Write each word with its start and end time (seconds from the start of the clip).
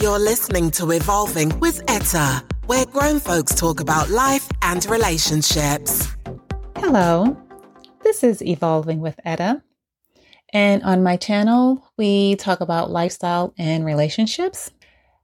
You're 0.00 0.18
listening 0.18 0.70
to 0.72 0.92
Evolving 0.92 1.60
with 1.60 1.82
Etta, 1.86 2.42
where 2.64 2.86
grown 2.86 3.20
folks 3.20 3.54
talk 3.54 3.80
about 3.80 4.08
life 4.08 4.48
and 4.62 4.82
relationships. 4.86 6.08
Hello, 6.76 7.36
this 8.02 8.24
is 8.24 8.40
Evolving 8.40 9.00
with 9.00 9.20
Etta. 9.26 9.62
And 10.54 10.82
on 10.84 11.02
my 11.02 11.18
channel, 11.18 11.84
we 11.98 12.36
talk 12.36 12.62
about 12.62 12.90
lifestyle 12.90 13.52
and 13.58 13.84
relationships. 13.84 14.70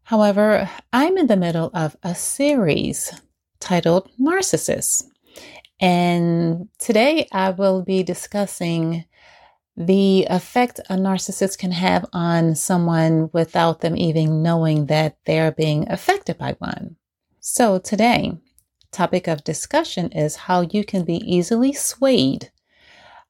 However, 0.02 0.68
I'm 0.92 1.16
in 1.16 1.28
the 1.28 1.38
middle 1.38 1.70
of 1.72 1.96
a 2.02 2.14
series 2.14 3.18
titled 3.60 4.10
Narcissists. 4.20 5.04
And 5.80 6.68
today 6.78 7.28
I 7.32 7.48
will 7.48 7.80
be 7.80 8.02
discussing 8.02 9.06
the 9.76 10.26
effect 10.30 10.80
a 10.88 10.94
narcissist 10.94 11.58
can 11.58 11.72
have 11.72 12.06
on 12.12 12.54
someone 12.54 13.28
without 13.32 13.80
them 13.80 13.96
even 13.96 14.42
knowing 14.42 14.86
that 14.86 15.18
they're 15.26 15.52
being 15.52 15.88
affected 15.90 16.38
by 16.38 16.56
one. 16.58 16.96
So 17.40 17.78
today, 17.78 18.38
topic 18.90 19.28
of 19.28 19.44
discussion 19.44 20.10
is 20.12 20.36
how 20.36 20.62
you 20.62 20.84
can 20.84 21.04
be 21.04 21.16
easily 21.16 21.72
swayed 21.74 22.50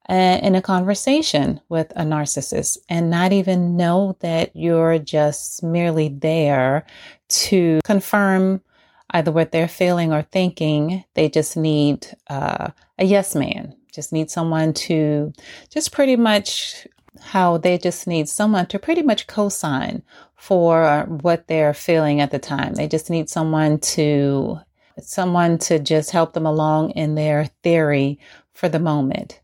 uh, 0.08 0.38
in 0.40 0.54
a 0.54 0.62
conversation 0.62 1.60
with 1.68 1.92
a 1.96 2.04
narcissist 2.04 2.78
and 2.88 3.10
not 3.10 3.32
even 3.32 3.76
know 3.76 4.16
that 4.20 4.54
you're 4.54 5.00
just 5.00 5.64
merely 5.64 6.08
there 6.08 6.86
to 7.28 7.80
confirm 7.84 8.62
either 9.10 9.32
what 9.32 9.50
they're 9.50 9.66
feeling 9.66 10.12
or 10.12 10.22
thinking. 10.22 11.02
They 11.14 11.28
just 11.28 11.56
need 11.56 12.06
uh, 12.28 12.70
a 12.98 13.04
yes 13.04 13.34
man 13.34 13.74
just 13.96 14.12
need 14.12 14.30
someone 14.30 14.72
to 14.74 15.32
just 15.70 15.90
pretty 15.90 16.14
much 16.14 16.86
how 17.20 17.56
they 17.56 17.78
just 17.78 18.06
need 18.06 18.28
someone 18.28 18.66
to 18.66 18.78
pretty 18.78 19.02
much 19.02 19.26
co-sign 19.26 20.02
for 20.36 21.06
what 21.08 21.48
they're 21.48 21.74
feeling 21.74 22.20
at 22.20 22.30
the 22.30 22.38
time. 22.38 22.74
They 22.74 22.86
just 22.86 23.10
need 23.10 23.28
someone 23.28 23.78
to 23.96 24.60
someone 25.00 25.58
to 25.58 25.78
just 25.78 26.10
help 26.10 26.34
them 26.34 26.46
along 26.46 26.90
in 26.90 27.14
their 27.14 27.46
theory 27.62 28.18
for 28.52 28.68
the 28.68 28.78
moment. 28.78 29.40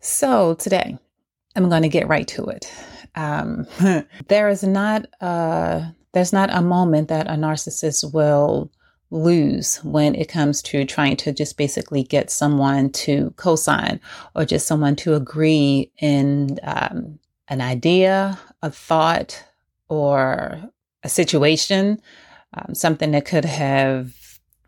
So 0.00 0.54
today, 0.54 0.98
I'm 1.54 1.68
going 1.68 1.82
to 1.82 1.88
get 1.88 2.08
right 2.08 2.26
to 2.28 2.46
it. 2.46 2.72
Um, 3.14 3.66
there 4.28 4.48
is 4.48 4.62
not 4.62 5.06
a, 5.20 5.94
there's 6.12 6.32
not 6.32 6.50
a 6.52 6.62
moment 6.62 7.08
that 7.08 7.28
a 7.28 7.32
narcissist 7.32 8.12
will 8.12 8.70
lose 9.10 9.76
when 9.84 10.14
it 10.14 10.28
comes 10.28 10.60
to 10.62 10.84
trying 10.84 11.16
to 11.16 11.32
just 11.32 11.56
basically 11.56 12.02
get 12.02 12.30
someone 12.30 12.90
to 12.90 13.32
co-sign 13.36 14.00
or 14.34 14.44
just 14.44 14.66
someone 14.66 14.96
to 14.96 15.14
agree 15.14 15.90
in 15.98 16.58
um, 16.62 17.18
an 17.48 17.60
idea, 17.60 18.38
a 18.62 18.70
thought, 18.70 19.44
or 19.88 20.60
a 21.04 21.08
situation, 21.08 22.00
um, 22.54 22.74
something 22.74 23.12
that 23.12 23.24
could 23.24 23.44
have 23.44 24.12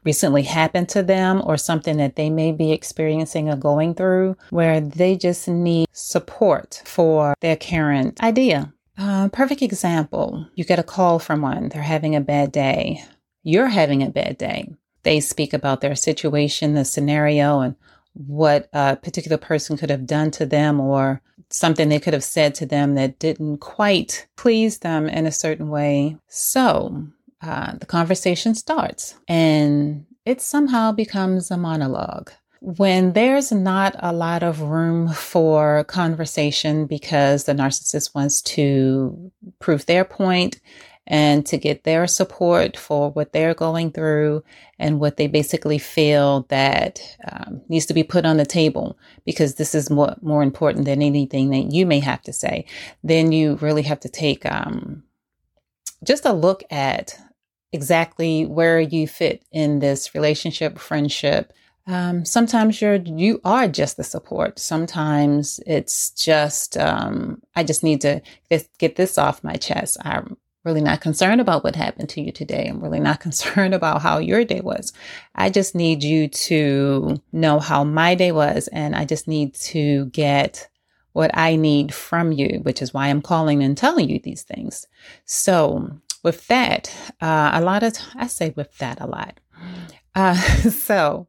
recently 0.04 0.42
happened 0.42 0.88
to 0.88 1.02
them 1.02 1.42
or 1.44 1.56
something 1.56 1.96
that 1.96 2.16
they 2.16 2.30
may 2.30 2.52
be 2.52 2.72
experiencing 2.72 3.48
or 3.48 3.56
going 3.56 3.94
through 3.94 4.36
where 4.50 4.80
they 4.80 5.16
just 5.16 5.48
need 5.48 5.86
support 5.92 6.80
for 6.84 7.34
their 7.40 7.56
current 7.56 8.22
idea. 8.22 8.72
Uh, 8.96 9.28
perfect 9.28 9.62
example 9.62 10.46
you 10.54 10.64
get 10.64 10.78
a 10.78 10.82
call 10.82 11.18
from 11.18 11.42
one, 11.42 11.68
they're 11.68 11.82
having 11.82 12.16
a 12.16 12.20
bad 12.20 12.50
day 12.50 13.04
you're 13.42 13.68
having 13.68 14.02
a 14.02 14.10
bad 14.10 14.38
day. 14.38 14.74
They 15.02 15.20
speak 15.20 15.52
about 15.52 15.80
their 15.80 15.94
situation, 15.94 16.74
the 16.74 16.84
scenario, 16.84 17.60
and 17.60 17.76
what 18.14 18.68
a 18.72 18.96
particular 18.96 19.36
person 19.38 19.76
could 19.76 19.90
have 19.90 20.06
done 20.06 20.30
to 20.32 20.46
them 20.46 20.80
or 20.80 21.22
something 21.50 21.88
they 21.88 22.00
could 22.00 22.14
have 22.14 22.24
said 22.24 22.54
to 22.56 22.66
them 22.66 22.94
that 22.94 23.18
didn't 23.18 23.58
quite 23.58 24.26
please 24.36 24.78
them 24.78 25.08
in 25.08 25.26
a 25.26 25.32
certain 25.32 25.68
way. 25.68 26.16
So 26.26 27.06
uh, 27.42 27.74
the 27.76 27.86
conversation 27.86 28.54
starts 28.54 29.14
and 29.28 30.04
it 30.26 30.40
somehow 30.40 30.92
becomes 30.92 31.50
a 31.50 31.56
monologue. 31.56 32.32
When 32.60 33.12
there's 33.12 33.52
not 33.52 33.94
a 34.00 34.12
lot 34.12 34.42
of 34.42 34.62
room 34.62 35.08
for 35.12 35.84
conversation 35.84 36.86
because 36.86 37.44
the 37.44 37.52
narcissist 37.52 38.16
wants 38.16 38.42
to 38.42 39.30
prove 39.60 39.86
their 39.86 40.04
point 40.04 40.60
and 41.08 41.44
to 41.46 41.56
get 41.56 41.84
their 41.84 42.06
support 42.06 42.76
for 42.76 43.10
what 43.10 43.32
they're 43.32 43.54
going 43.54 43.90
through 43.90 44.44
and 44.78 45.00
what 45.00 45.16
they 45.16 45.26
basically 45.26 45.78
feel 45.78 46.42
that 46.50 47.00
um, 47.32 47.62
needs 47.68 47.86
to 47.86 47.94
be 47.94 48.02
put 48.02 48.26
on 48.26 48.36
the 48.36 48.46
table 48.46 48.98
because 49.24 49.54
this 49.54 49.74
is 49.74 49.90
more, 49.90 50.14
more 50.20 50.42
important 50.42 50.84
than 50.84 51.02
anything 51.02 51.50
that 51.50 51.72
you 51.72 51.86
may 51.86 51.98
have 51.98 52.22
to 52.22 52.32
say, 52.32 52.66
then 53.02 53.32
you 53.32 53.56
really 53.56 53.82
have 53.82 53.98
to 54.00 54.08
take 54.08 54.44
um, 54.44 55.02
just 56.04 56.26
a 56.26 56.32
look 56.32 56.62
at 56.70 57.18
exactly 57.72 58.44
where 58.44 58.78
you 58.78 59.08
fit 59.08 59.42
in 59.50 59.78
this 59.78 60.14
relationship, 60.14 60.78
friendship, 60.78 61.54
um, 61.86 62.26
sometimes 62.26 62.82
you're 62.82 62.96
you 62.96 63.40
are 63.46 63.66
just 63.66 63.96
the 63.96 64.04
support. 64.04 64.58
Sometimes 64.58 65.58
it's 65.66 66.10
just 66.10 66.76
um, 66.76 67.40
I 67.56 67.64
just 67.64 67.82
need 67.82 68.02
to 68.02 68.20
get 68.78 68.96
this 68.96 69.16
off 69.16 69.42
my 69.42 69.54
chest. 69.54 69.96
I'm 70.02 70.36
really 70.68 70.82
not 70.82 71.00
concerned 71.00 71.40
about 71.40 71.64
what 71.64 71.74
happened 71.74 72.10
to 72.10 72.20
you 72.20 72.30
today. 72.30 72.66
I'm 72.68 72.80
really 72.80 73.00
not 73.00 73.20
concerned 73.26 73.74
about 73.74 74.02
how 74.02 74.18
your 74.18 74.44
day 74.44 74.60
was. 74.60 74.92
I 75.34 75.48
just 75.48 75.74
need 75.74 76.02
you 76.04 76.28
to 76.28 77.20
know 77.32 77.58
how 77.58 77.84
my 77.84 78.14
day 78.14 78.32
was. 78.32 78.68
And 78.68 78.94
I 78.94 79.06
just 79.06 79.26
need 79.26 79.54
to 79.54 80.06
get 80.06 80.68
what 81.14 81.30
I 81.34 81.56
need 81.56 81.92
from 81.94 82.32
you, 82.32 82.60
which 82.62 82.82
is 82.82 82.92
why 82.92 83.08
I'm 83.08 83.22
calling 83.22 83.62
and 83.62 83.76
telling 83.76 84.10
you 84.10 84.20
these 84.20 84.42
things. 84.42 84.86
So, 85.24 85.90
with 86.22 86.46
that, 86.48 86.94
uh, 87.20 87.52
a 87.54 87.60
lot 87.62 87.82
of, 87.82 87.94
t- 87.94 88.04
I 88.16 88.26
say 88.26 88.52
with 88.54 88.76
that 88.78 89.00
a 89.00 89.06
lot. 89.06 89.40
Uh, 90.14 90.34
so, 90.70 91.26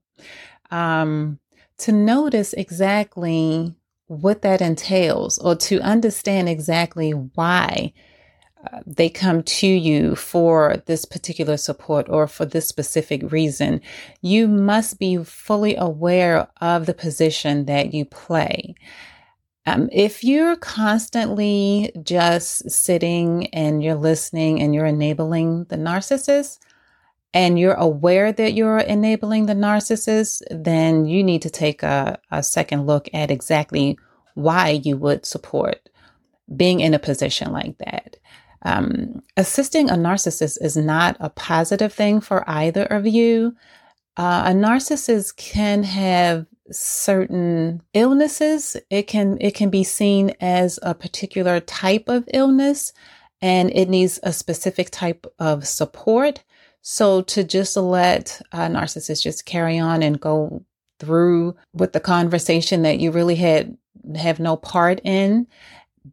um, 0.69 1.39
to 1.77 1.91
notice 1.93 2.53
exactly 2.53 3.73
what 4.07 4.41
that 4.41 4.61
entails 4.61 5.37
or 5.37 5.55
to 5.55 5.79
understand 5.79 6.49
exactly 6.49 7.11
why 7.11 7.93
they 8.85 9.09
come 9.09 9.43
to 9.43 9.67
you 9.67 10.15
for 10.15 10.81
this 10.85 11.05
particular 11.05 11.57
support 11.57 12.07
or 12.09 12.27
for 12.27 12.45
this 12.45 12.67
specific 12.67 13.31
reason, 13.31 13.81
you 14.21 14.47
must 14.47 14.99
be 14.99 15.23
fully 15.23 15.75
aware 15.75 16.47
of 16.59 16.85
the 16.85 16.93
position 16.93 17.65
that 17.65 17.93
you 17.93 18.05
play. 18.05 18.75
Um, 19.65 19.89
if 19.91 20.23
you're 20.23 20.55
constantly 20.55 21.91
just 22.03 22.69
sitting 22.69 23.47
and 23.47 23.83
you're 23.83 23.95
listening 23.95 24.61
and 24.61 24.73
you're 24.73 24.85
enabling 24.85 25.65
the 25.65 25.77
narcissist, 25.77 26.59
and 27.33 27.59
you're 27.59 27.75
aware 27.75 28.31
that 28.31 28.53
you're 28.53 28.79
enabling 28.79 29.45
the 29.45 29.53
narcissist, 29.53 30.41
then 30.49 31.05
you 31.05 31.23
need 31.23 31.43
to 31.43 31.49
take 31.49 31.83
a, 31.83 32.19
a 32.31 32.41
second 32.41 32.87
look 32.87 33.07
at 33.13 33.29
exactly 33.29 33.97
why 34.33 34.81
you 34.83 34.97
would 34.97 35.25
support 35.25 35.89
being 36.55 36.79
in 36.79 36.93
a 36.93 36.99
position 36.99 37.51
like 37.51 37.77
that. 37.77 38.17
Um, 38.63 39.21
assisting 39.37 39.89
a 39.89 39.93
narcissist 39.93 40.57
is 40.61 40.75
not 40.75 41.15
a 41.19 41.29
positive 41.29 41.93
thing 41.93 42.21
for 42.21 42.43
either 42.49 42.83
of 42.85 43.07
you. 43.07 43.55
Uh, 44.17 44.43
a 44.47 44.51
narcissist 44.51 45.37
can 45.37 45.83
have 45.83 46.45
certain 46.71 47.81
illnesses. 47.93 48.75
It 48.89 49.03
can 49.03 49.37
it 49.39 49.55
can 49.55 49.69
be 49.69 49.83
seen 49.83 50.33
as 50.41 50.77
a 50.81 50.93
particular 50.93 51.59
type 51.61 52.09
of 52.09 52.27
illness, 52.33 52.91
and 53.41 53.71
it 53.71 53.89
needs 53.89 54.19
a 54.23 54.33
specific 54.33 54.89
type 54.89 55.25
of 55.39 55.65
support. 55.65 56.43
So 56.81 57.21
to 57.23 57.43
just 57.43 57.77
let 57.77 58.41
a 58.51 58.59
narcissist 58.59 59.23
just 59.23 59.45
carry 59.45 59.79
on 59.79 60.03
and 60.03 60.19
go 60.19 60.65
through 60.99 61.55
with 61.73 61.93
the 61.93 61.99
conversation 61.99 62.81
that 62.81 62.99
you 62.99 63.11
really 63.11 63.35
had 63.35 63.77
have 64.15 64.39
no 64.39 64.57
part 64.57 64.99
in 65.03 65.47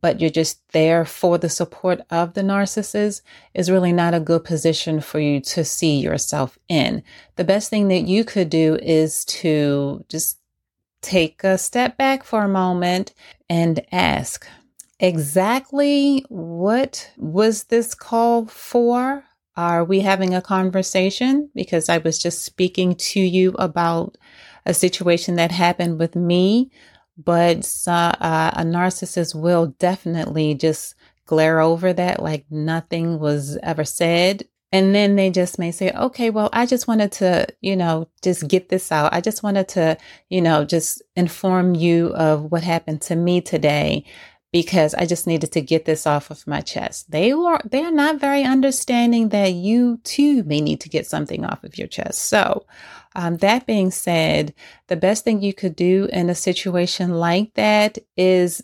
but 0.00 0.20
you're 0.20 0.30
just 0.30 0.60
there 0.72 1.04
for 1.04 1.38
the 1.38 1.48
support 1.48 2.00
of 2.10 2.34
the 2.34 2.42
narcissist 2.42 3.22
is 3.54 3.70
really 3.70 3.92
not 3.92 4.14
a 4.14 4.20
good 4.20 4.44
position 4.44 5.00
for 5.00 5.18
you 5.18 5.40
to 5.40 5.64
see 5.64 5.98
yourself 5.98 6.58
in. 6.68 7.02
The 7.36 7.44
best 7.44 7.70
thing 7.70 7.88
that 7.88 8.06
you 8.06 8.24
could 8.24 8.50
do 8.50 8.76
is 8.82 9.24
to 9.26 10.04
just 10.08 10.38
take 11.02 11.44
a 11.44 11.58
step 11.58 11.96
back 11.96 12.24
for 12.24 12.42
a 12.42 12.48
moment 12.48 13.14
and 13.48 13.84
ask 13.92 14.46
exactly 14.98 16.24
what 16.28 17.10
was 17.16 17.64
this 17.64 17.94
call 17.94 18.46
for? 18.46 19.24
Are 19.56 19.84
we 19.84 20.00
having 20.00 20.34
a 20.34 20.42
conversation? 20.42 21.50
Because 21.54 21.88
I 21.88 21.98
was 21.98 22.18
just 22.18 22.44
speaking 22.44 22.94
to 22.96 23.20
you 23.20 23.52
about 23.58 24.18
a 24.66 24.74
situation 24.74 25.36
that 25.36 25.52
happened 25.52 25.98
with 25.98 26.16
me 26.16 26.70
but 27.16 27.58
uh, 27.86 28.50
a 28.54 28.62
narcissist 28.62 29.34
will 29.34 29.74
definitely 29.78 30.54
just 30.54 30.94
glare 31.26 31.60
over 31.60 31.92
that 31.92 32.22
like 32.22 32.44
nothing 32.50 33.18
was 33.18 33.56
ever 33.62 33.84
said. 33.84 34.44
And 34.72 34.94
then 34.94 35.16
they 35.16 35.30
just 35.30 35.58
may 35.58 35.70
say, 35.70 35.92
okay, 35.92 36.28
well, 36.30 36.50
I 36.52 36.66
just 36.66 36.88
wanted 36.88 37.12
to, 37.12 37.46
you 37.60 37.76
know, 37.76 38.08
just 38.22 38.48
get 38.48 38.68
this 38.68 38.90
out. 38.90 39.14
I 39.14 39.20
just 39.20 39.42
wanted 39.42 39.68
to, 39.68 39.96
you 40.28 40.40
know, 40.42 40.64
just 40.64 41.02
inform 41.14 41.74
you 41.74 42.08
of 42.08 42.50
what 42.50 42.62
happened 42.64 43.00
to 43.02 43.16
me 43.16 43.40
today 43.40 44.04
because 44.56 44.94
I 44.94 45.04
just 45.04 45.26
needed 45.26 45.52
to 45.52 45.60
get 45.60 45.84
this 45.84 46.06
off 46.06 46.30
of 46.30 46.46
my 46.46 46.62
chest. 46.62 47.10
They 47.10 47.34
were 47.34 47.60
they're 47.66 47.92
not 47.92 48.18
very 48.18 48.42
understanding 48.42 49.28
that 49.28 49.52
you 49.52 49.98
too 50.02 50.44
may 50.44 50.62
need 50.62 50.80
to 50.80 50.88
get 50.88 51.06
something 51.06 51.44
off 51.44 51.62
of 51.62 51.76
your 51.76 51.88
chest. 51.88 52.22
So, 52.22 52.64
um, 53.14 53.36
that 53.38 53.66
being 53.66 53.90
said, 53.90 54.54
the 54.86 54.96
best 54.96 55.24
thing 55.24 55.42
you 55.42 55.52
could 55.52 55.76
do 55.76 56.08
in 56.10 56.30
a 56.30 56.34
situation 56.34 57.10
like 57.10 57.52
that 57.52 57.98
is, 58.16 58.62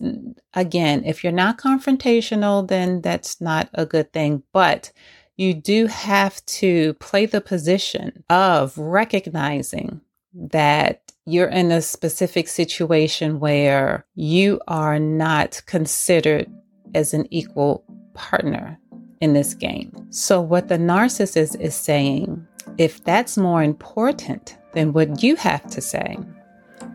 again, 0.54 1.04
if 1.04 1.22
you're 1.22 1.30
not 1.30 1.58
confrontational, 1.58 2.66
then 2.66 3.02
that's 3.02 3.38
not 3.42 3.68
a 3.74 3.84
good 3.84 4.14
thing. 4.14 4.44
But 4.54 4.92
you 5.36 5.52
do 5.52 5.88
have 5.88 6.42
to 6.62 6.94
play 6.94 7.26
the 7.26 7.42
position 7.42 8.24
of 8.30 8.78
recognizing 8.78 10.00
that 10.32 11.01
you're 11.26 11.48
in 11.48 11.70
a 11.70 11.82
specific 11.82 12.48
situation 12.48 13.38
where 13.38 14.04
you 14.14 14.60
are 14.66 14.98
not 14.98 15.62
considered 15.66 16.50
as 16.94 17.14
an 17.14 17.26
equal 17.30 17.84
partner 18.14 18.78
in 19.20 19.32
this 19.32 19.54
game. 19.54 19.92
So, 20.10 20.40
what 20.40 20.68
the 20.68 20.78
narcissist 20.78 21.58
is 21.60 21.74
saying, 21.74 22.46
if 22.76 23.04
that's 23.04 23.36
more 23.36 23.62
important 23.62 24.58
than 24.72 24.92
what 24.92 25.22
you 25.22 25.36
have 25.36 25.66
to 25.70 25.80
say, 25.80 26.18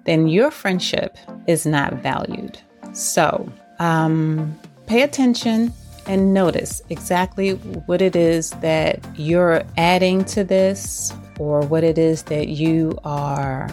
then 0.06 0.28
your 0.28 0.52
friendship 0.52 1.18
is 1.48 1.66
not 1.66 1.94
valued. 1.96 2.60
So, 2.94 3.50
um, 3.80 4.60
pay 4.88 5.04
attention 5.04 5.72
and 6.08 6.34
notice 6.34 6.82
exactly 6.90 7.52
what 7.52 8.02
it 8.02 8.16
is 8.16 8.52
that 8.62 9.00
you're 9.18 9.64
adding 9.78 10.24
to 10.26 10.44
this 10.44 11.14
or 11.40 11.62
what 11.62 11.84
it 11.84 11.98
is 11.98 12.24
that 12.24 12.48
you 12.48 12.98
are, 13.04 13.70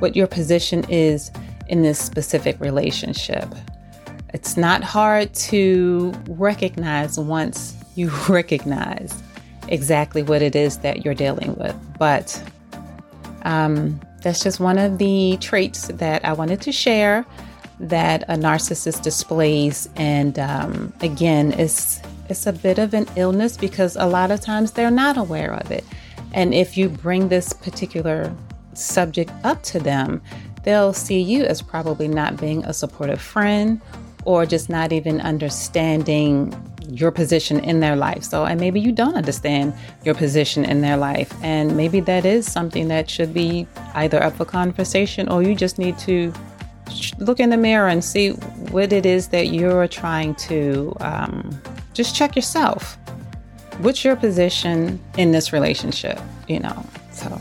what 0.00 0.16
your 0.16 0.26
position 0.26 0.84
is 0.88 1.30
in 1.68 1.82
this 1.82 1.98
specific 1.98 2.58
relationship. 2.60 3.48
It's 4.34 4.56
not 4.56 4.82
hard 4.82 5.32
to 5.34 6.14
recognize 6.28 7.18
once 7.18 7.74
you 7.94 8.10
recognize 8.28 9.22
exactly 9.68 10.22
what 10.22 10.42
it 10.42 10.54
is 10.54 10.78
that 10.78 11.04
you're 11.04 11.14
dealing 11.14 11.54
with. 11.56 11.76
But 11.98 12.42
um, 13.42 14.00
that's 14.22 14.42
just 14.42 14.60
one 14.60 14.78
of 14.78 14.98
the 14.98 15.38
traits 15.40 15.88
that 15.88 16.24
I 16.24 16.32
wanted 16.32 16.60
to 16.62 16.72
share 16.72 17.24
that 17.78 18.22
a 18.24 18.34
narcissist 18.34 19.02
displays. 19.02 19.88
And 19.96 20.38
um, 20.38 20.92
again, 21.00 21.52
it's 21.52 22.00
it's 22.28 22.46
a 22.46 22.52
bit 22.52 22.78
of 22.78 22.92
an 22.92 23.06
illness 23.14 23.56
because 23.56 23.94
a 23.96 24.06
lot 24.06 24.32
of 24.32 24.40
times 24.40 24.72
they're 24.72 24.90
not 24.90 25.16
aware 25.16 25.54
of 25.54 25.70
it. 25.70 25.84
And 26.32 26.52
if 26.52 26.76
you 26.76 26.88
bring 26.88 27.28
this 27.28 27.52
particular 27.52 28.34
subject 28.76 29.30
up 29.44 29.62
to 29.64 29.78
them, 29.78 30.22
they'll 30.62 30.92
see 30.92 31.20
you 31.20 31.44
as 31.44 31.62
probably 31.62 32.08
not 32.08 32.36
being 32.36 32.64
a 32.64 32.72
supportive 32.72 33.20
friend 33.20 33.80
or 34.24 34.44
just 34.44 34.68
not 34.68 34.92
even 34.92 35.20
understanding 35.20 36.54
your 36.88 37.10
position 37.10 37.60
in 37.60 37.80
their 37.80 37.96
life. 37.96 38.22
So, 38.22 38.44
and 38.44 38.60
maybe 38.60 38.80
you 38.80 38.92
don't 38.92 39.14
understand 39.14 39.74
your 40.04 40.14
position 40.14 40.64
in 40.64 40.80
their 40.80 40.96
life. 40.96 41.32
And 41.42 41.76
maybe 41.76 42.00
that 42.00 42.24
is 42.24 42.50
something 42.50 42.88
that 42.88 43.10
should 43.10 43.34
be 43.34 43.66
either 43.94 44.22
up 44.22 44.36
for 44.36 44.44
conversation 44.44 45.28
or 45.28 45.42
you 45.42 45.54
just 45.54 45.78
need 45.78 45.98
to 45.98 46.32
look 47.18 47.40
in 47.40 47.50
the 47.50 47.56
mirror 47.56 47.88
and 47.88 48.04
see 48.04 48.30
what 48.70 48.92
it 48.92 49.04
is 49.04 49.28
that 49.28 49.48
you're 49.48 49.88
trying 49.88 50.34
to 50.36 50.96
um, 51.00 51.60
just 51.92 52.14
check 52.14 52.36
yourself 52.36 52.96
what's 53.78 54.04
your 54.04 54.16
position 54.16 55.00
in 55.16 55.32
this 55.32 55.52
relationship? 55.52 56.18
You 56.48 56.60
know, 56.60 56.86
so 57.12 57.40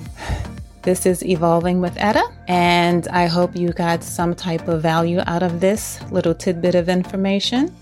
this 0.86 1.08
is 1.08 1.26
Evolving 1.26 1.82
with 1.82 1.98
Etta, 1.98 2.24
and 2.48 3.08
I 3.08 3.26
hope 3.26 3.56
you 3.56 3.70
got 3.70 4.04
some 4.04 4.36
type 4.36 4.68
of 4.68 4.84
value 4.84 5.20
out 5.26 5.42
of 5.42 5.60
this 5.60 6.00
little 6.12 6.36
tidbit 6.36 6.76
of 6.76 6.90
information. 6.90 7.76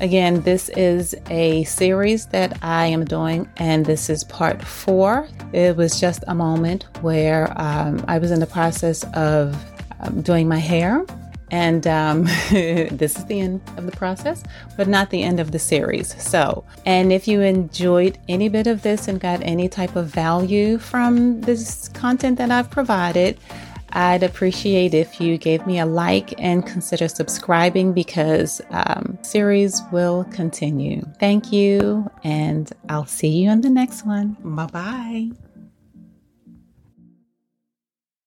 Again, 0.00 0.40
this 0.40 0.70
is 0.70 1.14
a 1.28 1.64
series 1.64 2.24
that 2.28 2.58
I 2.62 2.86
am 2.86 3.04
doing, 3.04 3.46
and 3.58 3.84
this 3.84 4.08
is 4.08 4.24
part 4.24 4.62
four. 4.62 5.28
It 5.52 5.76
was 5.76 6.00
just 6.00 6.24
a 6.26 6.34
moment 6.34 6.86
where 7.02 7.52
um, 7.60 8.02
I 8.08 8.16
was 8.16 8.30
in 8.30 8.40
the 8.40 8.46
process 8.46 9.04
of 9.12 9.54
um, 10.00 10.22
doing 10.22 10.48
my 10.48 10.58
hair 10.58 11.04
and 11.50 11.86
um, 11.86 12.24
this 12.50 13.16
is 13.16 13.24
the 13.26 13.40
end 13.40 13.60
of 13.76 13.86
the 13.86 13.92
process, 13.92 14.42
but 14.76 14.88
not 14.88 15.10
the 15.10 15.22
end 15.22 15.40
of 15.40 15.52
the 15.52 15.58
series. 15.58 16.20
So, 16.22 16.64
and 16.84 17.12
if 17.12 17.26
you 17.28 17.40
enjoyed 17.40 18.18
any 18.28 18.48
bit 18.48 18.66
of 18.66 18.82
this 18.82 19.08
and 19.08 19.20
got 19.20 19.42
any 19.42 19.68
type 19.68 19.96
of 19.96 20.06
value 20.06 20.78
from 20.78 21.40
this 21.42 21.88
content 21.88 22.38
that 22.38 22.50
I've 22.50 22.70
provided, 22.70 23.38
I'd 23.90 24.22
appreciate 24.22 24.92
if 24.92 25.20
you 25.20 25.38
gave 25.38 25.66
me 25.66 25.78
a 25.78 25.86
like 25.86 26.34
and 26.38 26.66
consider 26.66 27.08
subscribing 27.08 27.92
because 27.92 28.60
um, 28.70 29.18
series 29.22 29.80
will 29.90 30.24
continue. 30.24 31.02
Thank 31.18 31.52
you, 31.52 32.10
and 32.22 32.70
I'll 32.88 33.06
see 33.06 33.28
you 33.28 33.50
in 33.50 33.62
the 33.62 33.70
next 33.70 34.04
one. 34.04 34.36
Bye 34.42 34.66
bye. 34.66 35.47